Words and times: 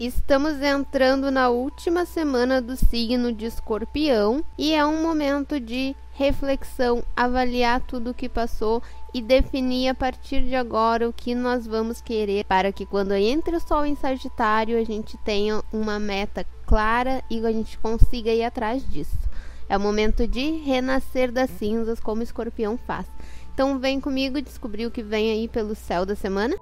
Estamos 0.00 0.60
entrando 0.60 1.30
na 1.30 1.50
última 1.50 2.04
semana 2.04 2.60
do 2.60 2.74
signo 2.74 3.32
de 3.32 3.46
Escorpião 3.46 4.44
e 4.58 4.74
é 4.74 4.84
um 4.84 5.00
momento 5.00 5.60
de 5.60 5.94
reflexão, 6.14 7.04
avaliar 7.14 7.80
tudo 7.80 8.10
o 8.10 8.14
que 8.14 8.28
passou 8.28 8.82
e 9.14 9.22
definir 9.22 9.90
a 9.90 9.94
partir 9.94 10.42
de 10.42 10.56
agora 10.56 11.08
o 11.08 11.12
que 11.12 11.32
nós 11.32 11.64
vamos 11.64 12.00
querer 12.00 12.44
para 12.44 12.72
que 12.72 12.84
quando 12.84 13.14
entre 13.14 13.54
o 13.54 13.60
Sol 13.60 13.86
em 13.86 13.94
Sagitário 13.94 14.76
a 14.76 14.82
gente 14.82 15.16
tenha 15.18 15.62
uma 15.72 16.00
meta 16.00 16.44
clara 16.66 17.22
e 17.30 17.38
a 17.46 17.52
gente 17.52 17.78
consiga 17.78 18.32
ir 18.32 18.42
atrás 18.42 18.84
disso. 18.90 19.16
É 19.68 19.76
o 19.76 19.80
momento 19.80 20.26
de 20.26 20.58
renascer 20.58 21.30
das 21.30 21.50
cinzas, 21.50 22.00
como 22.00 22.20
Escorpião 22.20 22.76
faz. 22.76 23.06
Então 23.54 23.78
vem 23.78 24.00
comigo 24.00 24.42
descobrir 24.42 24.86
o 24.86 24.90
que 24.90 25.04
vem 25.04 25.30
aí 25.30 25.46
pelo 25.46 25.76
céu 25.76 26.04
da 26.04 26.16
semana. 26.16 26.56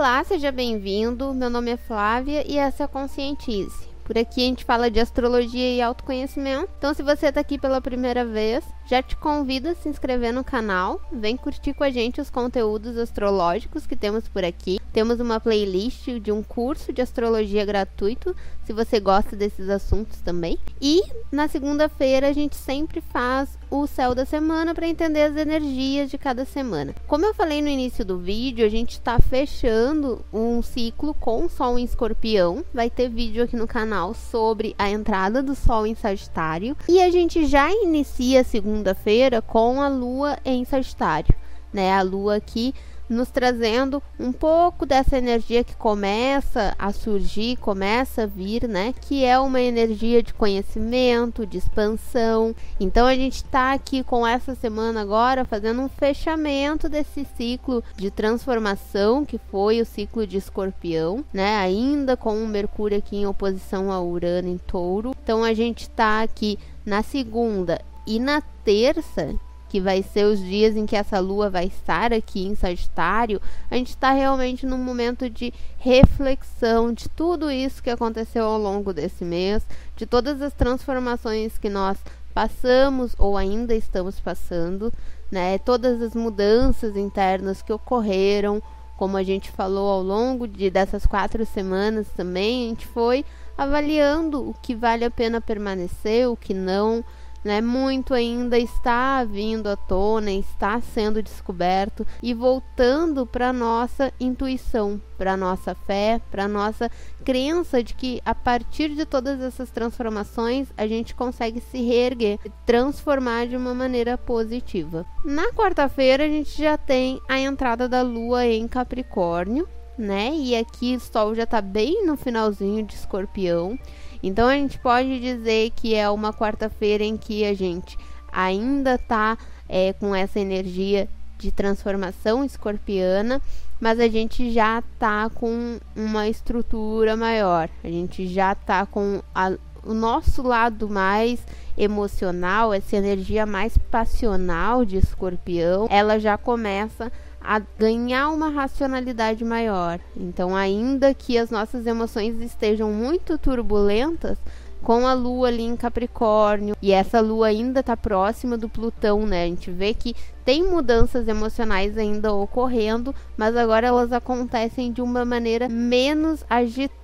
Olá, 0.00 0.24
seja 0.24 0.50
bem-vindo. 0.50 1.34
Meu 1.34 1.50
nome 1.50 1.72
é 1.72 1.76
Flávia 1.76 2.42
e 2.50 2.56
essa 2.56 2.84
é 2.84 2.86
a 2.86 2.88
Conscientize. 2.88 3.89
Por 4.10 4.18
aqui 4.18 4.42
a 4.42 4.46
gente 4.46 4.64
fala 4.64 4.90
de 4.90 4.98
astrologia 4.98 5.72
e 5.72 5.80
autoconhecimento. 5.80 6.68
Então, 6.76 6.92
se 6.92 7.00
você 7.00 7.28
está 7.28 7.40
aqui 7.40 7.56
pela 7.56 7.80
primeira 7.80 8.24
vez, 8.24 8.64
já 8.84 9.00
te 9.00 9.16
convido 9.16 9.68
a 9.68 9.74
se 9.76 9.88
inscrever 9.88 10.32
no 10.32 10.42
canal. 10.42 11.00
Vem 11.12 11.36
curtir 11.36 11.74
com 11.74 11.84
a 11.84 11.90
gente 11.90 12.20
os 12.20 12.28
conteúdos 12.28 12.98
astrológicos 12.98 13.86
que 13.86 13.94
temos 13.94 14.26
por 14.26 14.42
aqui. 14.42 14.80
Temos 14.92 15.20
uma 15.20 15.38
playlist 15.38 16.08
de 16.18 16.32
um 16.32 16.42
curso 16.42 16.92
de 16.92 17.00
astrologia 17.00 17.64
gratuito, 17.64 18.34
se 18.64 18.72
você 18.72 18.98
gosta 18.98 19.36
desses 19.36 19.68
assuntos 19.68 20.20
também. 20.20 20.58
E 20.82 21.02
na 21.30 21.46
segunda-feira 21.46 22.26
a 22.26 22.32
gente 22.32 22.56
sempre 22.56 23.00
faz 23.00 23.56
o 23.70 23.86
céu 23.86 24.12
da 24.12 24.26
semana 24.26 24.74
para 24.74 24.88
entender 24.88 25.22
as 25.22 25.36
energias 25.36 26.10
de 26.10 26.18
cada 26.18 26.44
semana. 26.44 26.92
Como 27.06 27.24
eu 27.24 27.32
falei 27.32 27.62
no 27.62 27.68
início 27.68 28.04
do 28.04 28.18
vídeo, 28.18 28.66
a 28.66 28.68
gente 28.68 28.90
está 28.90 29.20
fechando 29.20 30.24
um 30.32 30.60
ciclo 30.60 31.14
com 31.14 31.44
o 31.44 31.48
Sol 31.48 31.78
em 31.78 31.84
Escorpião. 31.84 32.64
Vai 32.74 32.90
ter 32.90 33.08
vídeo 33.08 33.44
aqui 33.44 33.54
no 33.54 33.68
canal 33.68 33.99
sobre 34.14 34.74
a 34.78 34.90
entrada 34.90 35.42
do 35.42 35.54
Sol 35.54 35.86
em 35.86 35.94
Sagitário. 35.94 36.76
E 36.88 37.00
a 37.00 37.10
gente 37.10 37.46
já 37.46 37.70
inicia 37.70 38.42
segunda-feira 38.42 39.40
com 39.42 39.80
a 39.80 39.88
Lua 39.88 40.38
em 40.44 40.64
Sagitário. 40.64 41.34
Né, 41.72 41.92
a 41.92 42.02
lua 42.02 42.34
aqui 42.34 42.74
nos 43.10 43.28
trazendo 43.28 44.00
um 44.18 44.30
pouco 44.30 44.86
dessa 44.86 45.18
energia 45.18 45.64
que 45.64 45.74
começa 45.74 46.74
a 46.78 46.92
surgir, 46.92 47.56
começa 47.56 48.22
a 48.22 48.26
vir, 48.26 48.68
né? 48.68 48.94
Que 49.00 49.24
é 49.24 49.38
uma 49.38 49.60
energia 49.60 50.22
de 50.22 50.32
conhecimento, 50.32 51.44
de 51.44 51.58
expansão. 51.58 52.54
Então 52.78 53.06
a 53.06 53.14
gente 53.16 53.36
está 53.36 53.72
aqui 53.72 54.04
com 54.04 54.24
essa 54.24 54.54
semana 54.54 55.00
agora 55.00 55.44
fazendo 55.44 55.82
um 55.82 55.88
fechamento 55.88 56.88
desse 56.88 57.26
ciclo 57.36 57.82
de 57.96 58.10
transformação 58.10 59.24
que 59.24 59.38
foi 59.50 59.80
o 59.80 59.86
ciclo 59.86 60.24
de 60.24 60.36
Escorpião, 60.36 61.24
né? 61.32 61.56
Ainda 61.56 62.16
com 62.16 62.40
o 62.40 62.46
Mercúrio 62.46 62.98
aqui 62.98 63.16
em 63.16 63.26
oposição 63.26 63.90
a 63.90 64.00
Urano 64.00 64.48
em 64.48 64.56
Touro. 64.58 65.14
Então 65.22 65.42
a 65.42 65.52
gente 65.52 65.82
está 65.82 66.22
aqui 66.22 66.58
na 66.86 67.02
segunda 67.02 67.80
e 68.06 68.20
na 68.20 68.40
terça 68.64 69.34
que 69.70 69.80
vai 69.80 70.02
ser 70.02 70.24
os 70.24 70.40
dias 70.40 70.76
em 70.76 70.84
que 70.84 70.96
essa 70.96 71.20
lua 71.20 71.48
vai 71.48 71.66
estar 71.66 72.12
aqui 72.12 72.44
em 72.44 72.56
Sagitário, 72.56 73.40
a 73.70 73.76
gente 73.76 73.90
está 73.90 74.10
realmente 74.10 74.66
num 74.66 74.76
momento 74.76 75.30
de 75.30 75.54
reflexão 75.78 76.92
de 76.92 77.08
tudo 77.08 77.48
isso 77.48 77.80
que 77.80 77.88
aconteceu 77.88 78.44
ao 78.44 78.58
longo 78.58 78.92
desse 78.92 79.24
mês, 79.24 79.64
de 79.96 80.06
todas 80.06 80.42
as 80.42 80.52
transformações 80.52 81.56
que 81.56 81.68
nós 81.68 81.96
passamos 82.34 83.14
ou 83.16 83.36
ainda 83.36 83.72
estamos 83.72 84.18
passando, 84.18 84.92
né? 85.30 85.56
Todas 85.58 86.02
as 86.02 86.16
mudanças 86.16 86.96
internas 86.96 87.62
que 87.62 87.72
ocorreram, 87.72 88.60
como 88.98 89.16
a 89.16 89.22
gente 89.22 89.52
falou 89.52 89.88
ao 89.88 90.02
longo 90.02 90.48
de 90.48 90.68
dessas 90.68 91.06
quatro 91.06 91.46
semanas 91.46 92.08
também, 92.16 92.66
a 92.66 92.68
gente 92.70 92.88
foi 92.88 93.24
avaliando 93.56 94.50
o 94.50 94.52
que 94.52 94.74
vale 94.74 95.04
a 95.04 95.10
pena 95.10 95.40
permanecer, 95.40 96.28
o 96.28 96.36
que 96.36 96.52
não 96.52 97.04
né? 97.44 97.60
Muito 97.60 98.14
ainda 98.14 98.58
está 98.58 99.24
vindo 99.24 99.68
à 99.68 99.76
tona, 99.76 100.30
está 100.32 100.80
sendo 100.80 101.22
descoberto 101.22 102.06
e 102.22 102.34
voltando 102.34 103.26
para 103.26 103.52
nossa 103.52 104.12
intuição, 104.20 105.00
para 105.16 105.36
nossa 105.36 105.74
fé, 105.74 106.20
para 106.30 106.48
nossa 106.48 106.90
crença 107.24 107.82
de 107.82 107.94
que 107.94 108.20
a 108.24 108.34
partir 108.34 108.94
de 108.94 109.04
todas 109.04 109.40
essas 109.40 109.70
transformações 109.70 110.68
a 110.76 110.86
gente 110.86 111.14
consegue 111.14 111.60
se 111.60 111.82
reerguer, 111.82 112.38
transformar 112.64 113.46
de 113.46 113.56
uma 113.56 113.74
maneira 113.74 114.16
positiva. 114.16 115.04
Na 115.24 115.52
quarta-feira 115.52 116.24
a 116.24 116.28
gente 116.28 116.60
já 116.60 116.76
tem 116.76 117.20
a 117.28 117.38
entrada 117.38 117.88
da 117.88 118.02
lua 118.02 118.46
em 118.46 118.66
Capricórnio, 118.66 119.68
né? 120.00 120.32
E 120.34 120.56
aqui 120.56 120.96
o 120.96 121.00
sol 121.00 121.34
já 121.34 121.44
está 121.44 121.60
bem 121.60 122.06
no 122.06 122.16
finalzinho 122.16 122.84
de 122.84 122.94
Escorpião. 122.94 123.78
Então 124.22 124.48
a 124.48 124.54
gente 124.54 124.78
pode 124.78 125.20
dizer 125.20 125.70
que 125.70 125.94
é 125.94 126.08
uma 126.10 126.32
quarta-feira 126.32 127.04
em 127.04 127.16
que 127.16 127.44
a 127.44 127.54
gente 127.54 127.96
ainda 128.32 128.94
está 128.94 129.38
é, 129.68 129.92
com 129.94 130.14
essa 130.14 130.38
energia 130.38 131.08
de 131.38 131.50
transformação 131.50 132.44
escorpiana, 132.44 133.40
mas 133.80 133.98
a 133.98 134.08
gente 134.08 134.50
já 134.50 134.80
está 134.80 135.30
com 135.30 135.78
uma 135.96 136.28
estrutura 136.28 137.16
maior, 137.16 137.70
a 137.82 137.88
gente 137.88 138.26
já 138.26 138.52
está 138.52 138.84
com 138.84 139.22
a, 139.34 139.52
o 139.82 139.94
nosso 139.94 140.42
lado 140.42 140.88
mais 140.88 141.40
emocional, 141.78 142.74
essa 142.74 142.96
energia 142.96 143.46
mais 143.46 143.78
passional 143.90 144.84
de 144.84 144.98
escorpião, 144.98 145.86
ela 145.90 146.18
já 146.18 146.36
começa 146.36 147.06
a 147.06 147.10
ganhar 147.58 148.28
uma 148.30 148.48
racionalidade 148.48 149.44
maior. 149.44 149.98
Então, 150.16 150.54
ainda 150.54 151.12
que 151.12 151.36
as 151.36 151.50
nossas 151.50 151.86
emoções 151.86 152.40
estejam 152.40 152.92
muito 152.92 153.36
turbulentas, 153.36 154.38
com 154.82 155.06
a 155.06 155.12
lua 155.12 155.48
ali 155.48 155.62
em 155.62 155.76
Capricórnio, 155.76 156.74
e 156.80 156.92
essa 156.92 157.20
lua 157.20 157.48
ainda 157.48 157.80
está 157.80 157.96
próxima 157.96 158.56
do 158.56 158.68
Plutão, 158.68 159.26
né? 159.26 159.44
A 159.44 159.46
gente 159.46 159.70
vê 159.70 159.92
que 159.92 160.14
tem 160.44 160.64
mudanças 160.64 161.28
emocionais 161.28 161.98
ainda 161.98 162.32
ocorrendo, 162.32 163.14
mas 163.36 163.56
agora 163.56 163.86
elas 163.86 164.12
acontecem 164.12 164.90
de 164.92 165.02
uma 165.02 165.24
maneira 165.24 165.68
menos 165.68 166.44
agitada 166.48 166.99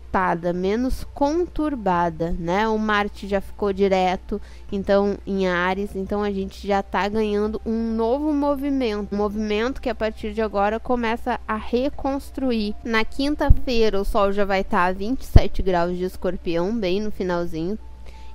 menos 0.54 1.04
conturbada, 1.14 2.34
né? 2.38 2.66
O 2.68 2.78
Marte 2.78 3.28
já 3.28 3.40
ficou 3.40 3.72
direto, 3.72 4.40
então 4.72 5.18
em 5.26 5.46
Ares, 5.46 5.94
então 5.94 6.22
a 6.22 6.30
gente 6.30 6.66
já 6.66 6.80
está 6.80 7.06
ganhando 7.08 7.60
um 7.66 7.94
novo 7.94 8.32
movimento, 8.32 9.14
um 9.14 9.18
movimento 9.18 9.80
que 9.80 9.90
a 9.90 9.94
partir 9.94 10.32
de 10.32 10.40
agora 10.40 10.80
começa 10.80 11.38
a 11.46 11.56
reconstruir. 11.56 12.74
Na 12.82 13.04
quinta-feira 13.04 14.00
o 14.00 14.04
Sol 14.04 14.32
já 14.32 14.44
vai 14.44 14.62
estar 14.62 14.84
tá 14.84 14.86
a 14.86 14.92
27 14.92 15.62
graus 15.62 15.96
de 15.96 16.04
Escorpião, 16.04 16.74
bem 16.74 17.00
no 17.00 17.10
finalzinho, 17.10 17.78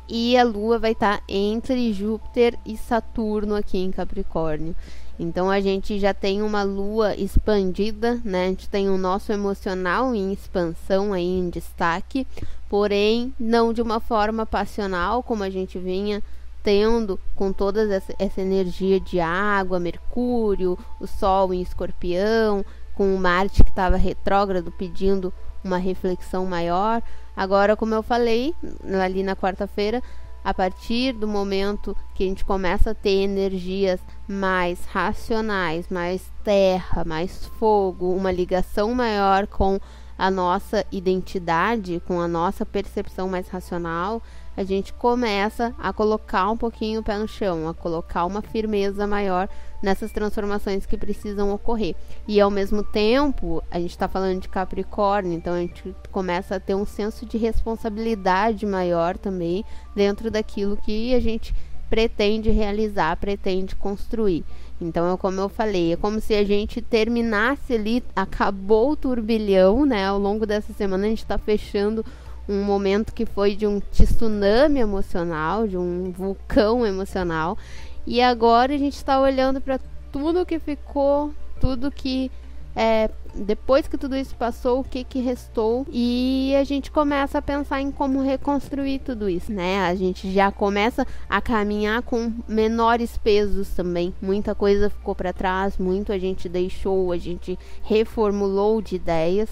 e 0.08 0.38
a 0.38 0.44
Lua 0.44 0.78
vai 0.78 0.92
estar 0.92 1.18
tá 1.18 1.24
entre 1.28 1.92
Júpiter 1.94 2.58
e 2.66 2.78
Saturno 2.78 3.56
aqui 3.56 3.80
em 3.80 3.92
Capricórnio. 3.92 4.76
Então 5.22 5.52
a 5.52 5.60
gente 5.60 6.00
já 6.00 6.16
tem 6.16 6.42
uma 6.42 6.64
lua 6.64 7.16
expandida, 7.16 8.20
né? 8.26 8.46
A 8.46 8.48
gente 8.48 8.68
tem 8.68 8.90
o 8.90 8.98
nosso 8.98 9.32
emocional 9.32 10.16
em 10.16 10.34
expansão 10.34 11.14
aí 11.14 11.24
em 11.24 11.48
destaque, 11.48 12.26
porém 12.68 13.32
não 13.40 13.72
de 13.72 13.84
uma 13.84 14.00
forma 14.00 14.48
passional 14.48 15.22
como 15.22 15.44
a 15.44 15.50
gente 15.52 15.78
vinha 15.78 16.24
tendo 16.64 17.20
com 17.36 17.54
toda 17.54 17.84
essa, 17.94 18.16
essa 18.18 18.42
energia 18.42 19.00
de 19.00 19.20
água, 19.20 19.80
Mercúrio, 19.80 20.76
o 21.00 21.06
Sol 21.06 21.54
em 21.54 21.62
Escorpião, 21.62 22.66
com 22.96 23.16
o 23.16 23.20
Marte 23.20 23.64
que 23.64 23.70
estava 23.70 23.98
retrógrado 23.98 24.72
pedindo 24.72 25.32
uma 25.64 25.78
reflexão 25.78 26.48
maior. 26.48 27.04
Agora, 27.38 27.76
como 27.76 27.94
eu 27.94 28.02
falei 28.02 28.56
ali 29.04 29.22
na 29.22 29.36
quarta-feira, 29.36 30.02
a 30.44 30.54
partir 30.54 31.14
do 31.14 31.28
momento 31.28 31.96
que 32.16 32.24
a 32.24 32.28
gente 32.28 32.44
começa 32.44 32.92
a 32.92 32.96
ter 32.96 33.22
energias 33.22 34.00
mais 34.28 34.84
racionais, 34.86 35.88
mais 35.90 36.32
terra, 36.44 37.04
mais 37.06 37.46
fogo, 37.60 38.14
uma 38.14 38.32
ligação 38.32 38.94
maior 38.94 39.48
com 39.48 39.80
a 40.18 40.30
nossa 40.30 40.86
identidade, 40.92 42.02
com 42.08 42.20
a 42.22 42.28
nossa 42.28 42.66
percepção 42.66 43.28
mais 43.28 43.48
racional, 43.48 44.22
a 44.56 44.64
gente 44.64 44.94
começa 44.94 45.74
a 45.80 45.92
colocar 45.92 46.50
um 46.50 46.58
pouquinho 46.58 47.00
o 47.00 47.04
pé 47.04 47.18
no 47.18 47.28
chão, 47.28 47.68
a 47.68 47.74
colocar 47.74 48.26
uma 48.26 48.42
firmeza 48.42 49.08
maior 49.08 49.50
nessas 49.82 50.12
transformações 50.12 50.86
que 50.86 50.98
precisam 50.98 51.52
ocorrer. 51.54 51.96
E 52.28 52.40
ao 52.40 52.52
mesmo 52.52 52.84
tempo, 52.84 53.64
a 53.72 53.80
gente 53.80 53.92
está 53.92 54.08
falando 54.08 54.42
de 54.42 54.50
Capricórnio, 54.50 55.34
então 55.34 55.54
a 55.54 55.60
gente 55.60 55.96
começa 56.12 56.56
a 56.56 56.60
ter 56.60 56.76
um 56.76 56.86
senso 56.86 57.26
de 57.26 57.38
responsabilidade 57.38 58.66
maior 58.66 59.18
também 59.18 59.66
dentro 59.96 60.30
daquilo 60.30 60.78
que 60.78 61.16
a 61.16 61.20
gente 61.20 61.54
pretende 61.90 62.50
realizar, 62.50 63.18
pretende 63.18 63.76
construir. 63.76 64.46
Então, 64.80 65.14
é 65.14 65.18
como 65.18 65.42
eu 65.42 65.50
falei, 65.50 65.94
é 65.94 65.98
como 65.98 66.22
se 66.22 66.34
a 66.34 66.44
gente 66.44 66.82
terminasse 66.82 67.74
ali, 67.74 68.04
acabou 68.16 68.92
o 68.92 68.96
turbilhão, 68.96 69.86
né? 69.86 70.06
Ao 70.08 70.18
longo 70.18 70.46
dessa 70.46 70.74
semana 70.74 71.06
a 71.06 71.10
gente 71.10 71.20
está 71.20 71.38
fechando 71.38 72.04
um 72.48 72.64
momento 72.64 73.14
que 73.14 73.26
foi 73.26 73.56
de 73.56 73.68
um 73.68 73.80
tsunami 73.80 74.80
emocional, 74.80 75.68
de 75.68 75.78
um 75.78 76.12
vulcão 76.12 76.86
emocional. 76.86 77.58
E 78.06 78.22
agora 78.22 78.74
a 78.74 78.78
gente 78.78 78.96
está 78.96 79.20
olhando 79.20 79.62
para 79.62 79.80
tudo 80.12 80.46
que 80.46 80.60
ficou, 80.60 81.34
tudo 81.60 81.92
que 81.92 82.32
é, 82.76 83.10
depois 83.36 83.88
que 83.88 83.98
tudo 83.98 84.16
isso 84.16 84.36
passou, 84.36 84.80
o 84.80 84.84
que, 84.84 85.04
que 85.04 85.20
restou 85.20 85.86
e 85.92 86.54
a 86.60 86.64
gente 86.64 86.90
começa 86.90 87.38
a 87.38 87.42
pensar 87.42 87.82
em 87.82 87.92
como 87.92 88.22
reconstruir 88.22 89.00
tudo 89.00 89.30
isso, 89.30 89.52
né? 89.52 89.86
A 89.86 89.96
gente 89.96 90.32
já 90.32 90.52
começa 90.52 91.06
a 91.30 91.42
caminhar 91.42 92.02
com 92.02 92.32
menores 92.48 93.18
pesos 93.18 93.70
também. 93.70 94.14
Muita 94.22 94.56
coisa 94.56 94.90
ficou 94.90 95.14
para 95.14 95.34
trás, 95.34 95.78
muito 95.78 96.14
a 96.14 96.18
gente 96.18 96.48
deixou, 96.48 97.12
a 97.12 97.18
gente 97.18 97.60
reformulou 97.84 98.82
de 98.82 98.96
ideias 98.96 99.50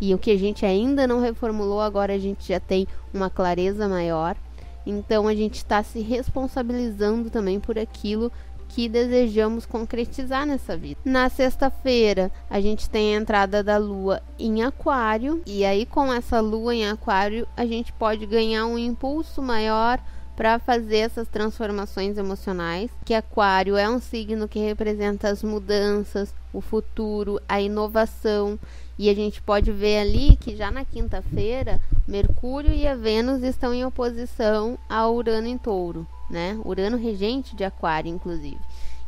e 0.00 0.12
o 0.14 0.18
que 0.18 0.30
a 0.30 0.38
gente 0.38 0.66
ainda 0.66 1.06
não 1.06 1.20
reformulou, 1.20 1.80
agora 1.80 2.14
a 2.14 2.18
gente 2.18 2.48
já 2.48 2.60
tem 2.60 2.86
uma 3.14 3.30
clareza 3.30 3.88
maior. 3.88 4.36
Então 4.86 5.26
a 5.26 5.34
gente 5.34 5.56
está 5.56 5.82
se 5.82 6.00
responsabilizando 6.00 7.28
também 7.28 7.58
por 7.58 7.78
aquilo 7.78 8.30
que 8.68 8.88
desejamos 8.88 9.64
concretizar 9.64 10.46
nessa 10.46 10.76
vida. 10.76 11.00
Na 11.04 11.28
sexta-feira, 11.28 12.30
a 12.48 12.60
gente 12.60 12.88
tem 12.90 13.14
a 13.14 13.18
entrada 13.18 13.62
da 13.62 13.76
lua 13.76 14.22
em 14.38 14.62
Aquário, 14.62 15.42
e 15.46 15.64
aí 15.64 15.86
com 15.86 16.12
essa 16.12 16.40
lua 16.40 16.74
em 16.74 16.86
Aquário, 16.86 17.46
a 17.56 17.64
gente 17.64 17.92
pode 17.92 18.26
ganhar 18.26 18.66
um 18.66 18.78
impulso 18.78 19.40
maior 19.40 20.00
para 20.36 20.58
fazer 20.58 20.98
essas 20.98 21.26
transformações 21.26 22.18
emocionais. 22.18 22.90
Que 23.04 23.14
Aquário 23.14 23.76
é 23.76 23.88
um 23.88 23.98
signo 23.98 24.46
que 24.46 24.58
representa 24.58 25.30
as 25.30 25.42
mudanças, 25.42 26.34
o 26.52 26.60
futuro, 26.60 27.40
a 27.48 27.60
inovação. 27.60 28.58
E 28.98 29.08
a 29.08 29.14
gente 29.14 29.40
pode 29.40 29.72
ver 29.72 29.98
ali 29.98 30.36
que 30.36 30.54
já 30.54 30.70
na 30.70 30.84
quinta-feira, 30.84 31.80
Mercúrio 32.06 32.35
e 32.72 32.86
a 32.86 32.94
Vênus 32.94 33.42
estão 33.42 33.72
em 33.72 33.84
oposição 33.84 34.78
a 34.88 35.08
Urano 35.08 35.46
em 35.46 35.58
Touro 35.58 36.06
né? 36.28 36.58
Urano 36.64 36.96
regente 36.96 37.54
de 37.54 37.64
Aquário, 37.64 38.10
inclusive. 38.10 38.58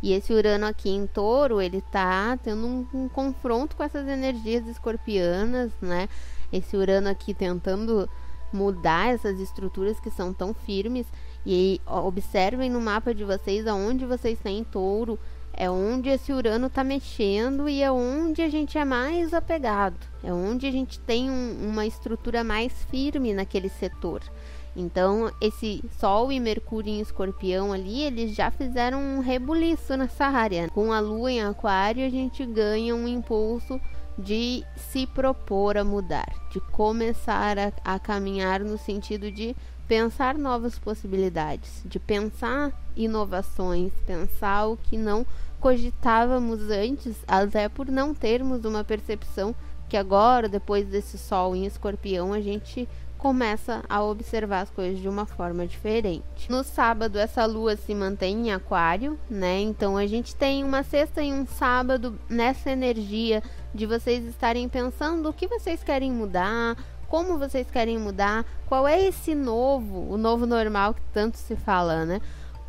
E 0.02 0.12
esse 0.12 0.32
Urano 0.32 0.66
aqui 0.66 0.90
em 0.90 1.06
Touro, 1.06 1.60
ele 1.60 1.80
tá 1.80 2.38
tendo 2.42 2.64
um, 2.64 2.86
um, 2.94 3.08
confronto 3.08 3.74
com 3.74 3.82
essas 3.82 4.06
energias 4.06 4.66
escorpianas, 4.66 5.72
né? 5.82 6.08
Esse 6.52 6.76
Urano 6.76 7.08
aqui 7.08 7.34
tentando 7.34 8.08
mudar 8.52 9.12
essas 9.12 9.40
estruturas 9.40 9.98
que 9.98 10.10
são 10.10 10.32
tão 10.32 10.54
firmes. 10.54 11.06
E 11.44 11.80
observem 11.86 12.70
no 12.70 12.80
mapa 12.80 13.14
de 13.14 13.24
vocês 13.24 13.66
aonde 13.66 14.04
vocês 14.04 14.38
têm 14.38 14.62
Touro, 14.62 15.18
é 15.60 15.68
onde 15.68 16.08
esse 16.08 16.32
Urano 16.32 16.68
está 16.68 16.84
mexendo 16.84 17.68
e 17.68 17.82
é 17.82 17.90
onde 17.90 18.42
a 18.42 18.48
gente 18.48 18.78
é 18.78 18.84
mais 18.84 19.34
apegado, 19.34 19.98
é 20.22 20.32
onde 20.32 20.68
a 20.68 20.70
gente 20.70 21.00
tem 21.00 21.28
um, 21.28 21.68
uma 21.68 21.84
estrutura 21.84 22.44
mais 22.44 22.72
firme 22.84 23.34
naquele 23.34 23.68
setor. 23.68 24.22
Então, 24.76 25.32
esse 25.40 25.82
Sol 25.98 26.30
e 26.30 26.38
Mercúrio 26.38 26.92
em 26.92 27.00
Escorpião 27.00 27.72
ali, 27.72 28.02
eles 28.02 28.36
já 28.36 28.52
fizeram 28.52 29.00
um 29.00 29.18
rebuliço 29.18 29.96
nessa 29.96 30.26
área. 30.26 30.68
Com 30.68 30.92
a 30.92 31.00
Lua 31.00 31.32
em 31.32 31.42
Aquário, 31.42 32.06
a 32.06 32.08
gente 32.08 32.46
ganha 32.46 32.94
um 32.94 33.08
impulso 33.08 33.80
de 34.16 34.64
se 34.76 35.08
propor 35.08 35.76
a 35.76 35.82
mudar, 35.82 36.32
de 36.52 36.60
começar 36.70 37.58
a, 37.58 37.72
a 37.84 37.98
caminhar 37.98 38.60
no 38.60 38.78
sentido 38.78 39.32
de 39.32 39.56
pensar 39.88 40.36
novas 40.36 40.78
possibilidades, 40.78 41.82
de 41.84 41.98
pensar 41.98 42.72
inovações, 42.94 43.90
pensar 44.06 44.66
o 44.66 44.76
que 44.76 44.98
não 44.98 45.26
cogitávamos 45.60 46.70
antes, 46.70 47.16
até 47.26 47.68
por 47.68 47.88
não 47.88 48.14
termos 48.14 48.64
uma 48.64 48.84
percepção 48.84 49.54
que 49.88 49.96
agora, 49.96 50.48
depois 50.48 50.86
desse 50.86 51.16
Sol 51.16 51.56
em 51.56 51.64
Escorpião, 51.66 52.32
a 52.32 52.40
gente 52.40 52.88
começa 53.16 53.82
a 53.88 54.02
observar 54.02 54.60
as 54.60 54.70
coisas 54.70 55.00
de 55.00 55.08
uma 55.08 55.26
forma 55.26 55.66
diferente. 55.66 56.48
No 56.48 56.62
sábado, 56.62 57.18
essa 57.18 57.44
lua 57.46 57.74
se 57.76 57.92
mantém 57.94 58.48
em 58.48 58.52
Aquário, 58.52 59.18
né? 59.28 59.60
Então 59.60 59.96
a 59.96 60.06
gente 60.06 60.36
tem 60.36 60.62
uma 60.62 60.84
sexta 60.84 61.20
e 61.20 61.32
um 61.32 61.44
sábado 61.44 62.16
nessa 62.28 62.70
energia 62.70 63.42
de 63.74 63.86
vocês 63.86 64.24
estarem 64.24 64.68
pensando 64.68 65.28
o 65.28 65.32
que 65.32 65.48
vocês 65.48 65.82
querem 65.82 66.12
mudar, 66.12 66.76
como 67.08 67.38
vocês 67.38 67.68
querem 67.70 67.98
mudar, 67.98 68.44
qual 68.66 68.86
é 68.86 69.02
esse 69.02 69.34
novo, 69.34 70.12
o 70.12 70.16
novo 70.16 70.46
normal 70.46 70.94
que 70.94 71.02
tanto 71.12 71.38
se 71.38 71.56
fala, 71.56 72.04
né? 72.04 72.20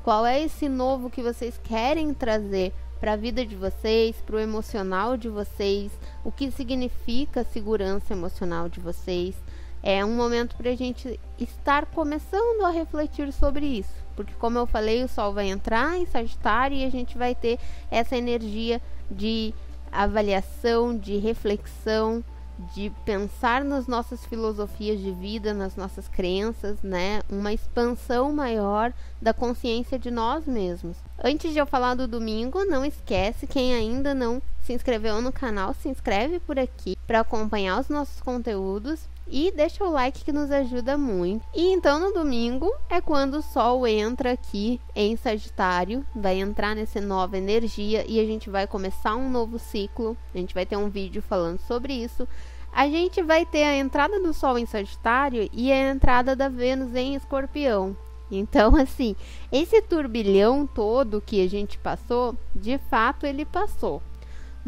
Qual 0.04 0.25
é 0.25 0.42
esse 0.42 0.69
novo 0.69 1.10
que 1.10 1.22
vocês 1.22 1.60
querem 1.63 2.13
trazer 2.13 2.74
para 3.00 3.13
a 3.13 3.18
vida 3.18 3.46
de 3.46 3.56
vocês, 3.56 4.16
para 4.25 4.36
o 4.36 4.40
emocional 4.40 5.16
de 5.16 5.30
vocês, 5.30 5.92
o 6.24 6.31
que 6.31 6.51
significa 6.51 7.44
segurança 7.44 8.13
emocional 8.13 8.68
de 8.68 8.80
vocês, 8.80 9.36
é 9.81 10.04
um 10.04 10.16
momento 10.16 10.56
para 10.57 10.72
a 10.72 10.75
gente 10.75 11.19
estar 11.38 11.86
começando 11.86 12.66
a 12.66 12.69
refletir 12.69 13.31
sobre 13.31 13.66
isso. 13.66 13.94
Porque, 14.16 14.34
como 14.34 14.57
eu 14.57 14.68
falei, 14.68 15.04
o 15.04 15.07
Sol 15.07 15.34
vai 15.34 15.48
entrar 15.48 15.98
em 15.98 16.06
Sagitário 16.06 16.78
e 16.78 16.84
a 16.84 16.90
gente 16.90 17.18
vai 17.18 17.34
ter 17.34 17.57
essa 17.90 18.18
energia 18.18 18.81
de 19.10 19.54
avaliação, 19.92 20.98
de 20.98 21.18
reflexão, 21.18 22.24
de 22.73 22.91
pensar 23.06 23.63
nas 23.63 23.88
nossas 23.88 24.25
filosofias 24.25 25.00
de 25.00 25.11
vida, 25.11 25.53
nas 25.53 25.75
nossas 25.75 26.07
crenças, 26.07 26.81
né? 26.83 27.21
Uma 27.29 27.53
expansão 27.53 28.33
maior 28.33 28.94
da 29.21 29.33
consciência 29.33 29.97
de 29.97 30.11
nós 30.11 30.45
mesmos. 30.45 30.97
Antes 31.23 31.53
de 31.53 31.59
eu 31.59 31.65
falar 31.65 31.95
do 31.95 32.07
domingo, 32.07 32.65
não 32.65 32.83
esquece 32.83 33.47
quem 33.47 33.73
ainda 33.73 34.13
não 34.13 34.41
se 34.61 34.73
inscreveu 34.73 35.21
no 35.21 35.31
canal, 35.31 35.73
se 35.73 35.89
inscreve 35.89 36.39
por 36.39 36.59
aqui 36.59 36.95
para 37.07 37.21
acompanhar 37.21 37.79
os 37.79 37.89
nossos 37.89 38.21
conteúdos 38.21 39.07
e 39.30 39.52
deixa 39.52 39.84
o 39.84 39.92
like 39.92 40.26
que 40.26 40.31
nos 40.31 40.52
ajuda 40.52 40.98
muito. 40.98 41.46
E 41.54 41.72
então 41.72 42.00
no 42.00 42.12
domingo 42.12 42.72
é 42.90 43.00
quando 43.00 43.36
o 43.36 43.42
Sol 43.42 43.86
entra 43.86 44.31
aqui 44.31 44.81
em 44.96 45.16
Sagitário, 45.16 46.06
vai 46.16 46.40
entrar 46.40 46.76
nessa 46.76 47.00
nova 47.00 47.38
energia 47.38 48.04
e 48.08 48.20
a 48.20 48.26
gente 48.26 48.50
vai 48.50 48.66
começar 48.66 49.16
um 49.16 49.30
novo 49.30 49.60
ciclo. 49.60 50.18
A 50.34 50.38
gente 50.38 50.54
vai 50.54 50.66
ter 50.66 50.78
um 50.78 50.90
vídeo 50.90 51.22
falando 51.22 51.60
sobre 51.60 51.94
isso. 51.94 52.28
A 52.72 52.88
gente 52.88 53.22
vai 53.22 53.46
ter 53.46 53.64
a 53.64 53.78
entrada 53.78 54.20
do 54.20 54.34
Sol 54.34 54.58
em 54.58 54.66
Sagitário 54.66 55.50
e 55.52 55.72
a 55.72 55.92
entrada 55.92 56.36
da 56.36 56.50
Vênus 56.50 56.96
em 56.96 57.16
Escorpião. 57.16 57.96
Então, 58.31 58.76
assim, 58.76 59.16
esse 59.52 59.81
turbilhão 59.81 60.68
todo 60.68 61.22
que 61.22 61.44
a 61.44 61.50
gente 61.50 61.78
passou, 61.78 62.36
de 62.54 62.78
fato 62.78 63.26
ele 63.26 63.46
passou 63.46 64.02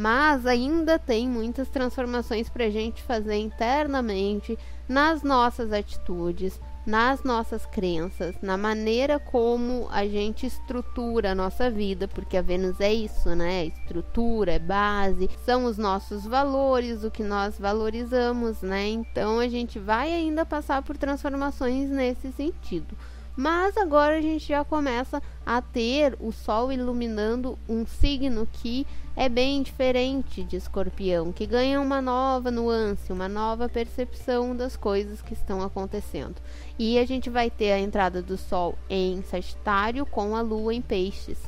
mas 0.02 0.48
ainda 0.48 0.98
tem 0.98 1.30
muitas 1.30 1.70
transformações 1.70 2.50
para 2.50 2.66
a 2.66 2.70
gente 2.72 3.04
fazer 3.04 3.36
internamente 3.36 4.58
nas 4.90 5.22
nossas 5.22 5.72
atitudes, 5.72 6.60
nas 6.88 7.24
nossas 7.24 7.68
crenças, 7.68 8.36
na 8.42 8.58
maneira 8.58 9.20
como 9.20 9.88
a 9.92 10.08
gente 10.08 10.48
estrutura 10.48 11.32
a 11.32 11.36
nossa 11.36 11.70
vida, 11.70 12.08
porque 12.08 12.36
a 12.36 12.42
Vênus 12.42 12.82
é 12.82 12.92
isso, 12.92 13.36
né? 13.36 13.68
Estrutura, 13.68 14.54
é 14.54 14.60
base, 14.60 15.30
são 15.46 15.66
os 15.66 15.78
nossos 15.78 16.26
valores, 16.26 17.04
o 17.04 17.12
que 17.12 17.22
nós 17.22 17.60
valorizamos, 17.60 18.64
né? 18.64 18.90
Então 18.90 19.38
a 19.38 19.48
gente 19.48 19.78
vai 19.78 20.12
ainda 20.12 20.44
passar 20.44 20.82
por 20.82 20.98
transformações 20.98 21.92
nesse 21.92 22.32
sentido. 22.32 22.98
Mas 23.36 23.78
agora 23.78 24.18
a 24.18 24.22
gente 24.22 24.48
já 24.48 24.64
começa 24.64 25.22
a 25.46 25.62
ter 25.62 26.18
o 26.20 26.32
Sol 26.32 26.72
iluminando 26.72 27.58
um 27.68 27.86
signo 27.86 28.48
que 28.52 28.86
é 29.16 29.28
bem 29.30 29.62
diferente 29.62 30.44
de 30.44 30.56
Escorpião, 30.56 31.32
que 31.32 31.46
ganha 31.46 31.80
uma 31.80 32.02
nova 32.02 32.50
nuance, 32.50 33.12
uma 33.12 33.28
nova 33.28 33.68
percepção 33.68 34.56
das 34.56 34.76
coisas 34.76 35.22
que 35.22 35.34
estão 35.34 35.62
acontecendo. 35.62 36.36
E 36.78 36.98
a 36.98 37.06
gente 37.06 37.30
vai 37.30 37.50
ter 37.50 37.72
a 37.72 37.80
entrada 37.80 38.22
do 38.22 38.38
Sol 38.38 38.78
em 38.90 39.22
Sagitário 39.24 40.06
com 40.06 40.36
a 40.36 40.42
Lua 40.42 40.74
em 40.74 40.82
Peixes. 40.82 41.40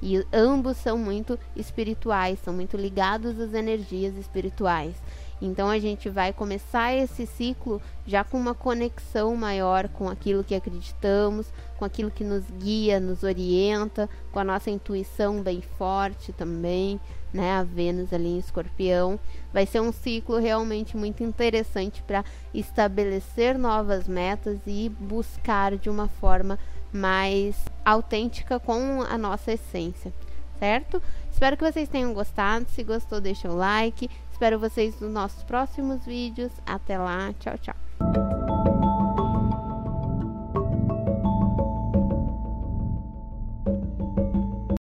E 0.00 0.24
ambos 0.32 0.76
são 0.76 0.96
muito 0.96 1.38
espirituais, 1.56 2.38
são 2.38 2.54
muito 2.54 2.76
ligados 2.76 3.38
às 3.40 3.52
energias 3.52 4.16
espirituais. 4.16 4.94
Então 5.40 5.68
a 5.68 5.78
gente 5.78 6.08
vai 6.08 6.32
começar 6.32 6.94
esse 6.94 7.26
ciclo 7.26 7.80
já 8.06 8.24
com 8.24 8.36
uma 8.36 8.54
conexão 8.54 9.36
maior 9.36 9.88
com 9.88 10.08
aquilo 10.08 10.42
que 10.42 10.54
acreditamos, 10.54 11.46
com 11.78 11.84
aquilo 11.84 12.10
que 12.10 12.24
nos 12.24 12.44
guia, 12.58 12.98
nos 12.98 13.22
orienta, 13.22 14.08
com 14.32 14.40
a 14.40 14.44
nossa 14.44 14.70
intuição 14.70 15.40
bem 15.40 15.60
forte 15.60 16.32
também, 16.32 17.00
né? 17.32 17.52
A 17.52 17.62
Vênus 17.62 18.12
ali 18.12 18.28
em 18.28 18.38
Escorpião. 18.38 19.18
Vai 19.52 19.64
ser 19.64 19.80
um 19.80 19.92
ciclo 19.92 20.38
realmente 20.38 20.96
muito 20.96 21.22
interessante 21.22 22.02
para 22.02 22.24
estabelecer 22.52 23.56
novas 23.56 24.08
metas 24.08 24.58
e 24.66 24.88
buscar 24.88 25.76
de 25.76 25.88
uma 25.88 26.08
forma 26.08 26.58
mais 26.92 27.56
autêntica 27.84 28.58
com 28.58 29.02
a 29.02 29.18
nossa 29.18 29.52
essência, 29.52 30.12
certo? 30.58 31.02
Espero 31.30 31.56
que 31.56 31.70
vocês 31.70 31.88
tenham 31.88 32.12
gostado. 32.12 32.66
Se 32.70 32.82
gostou, 32.82 33.20
deixa 33.20 33.48
o 33.48 33.56
like. 33.56 34.10
Espero 34.38 34.56
vocês 34.56 35.00
nos 35.00 35.12
nossos 35.12 35.42
próximos 35.42 36.06
vídeos. 36.06 36.52
Até 36.64 36.96
lá. 36.96 37.34
Tchau, 37.40 37.58
tchau. 37.58 37.74